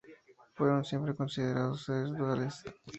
[0.55, 2.63] Fueron siempre considerados seres duales.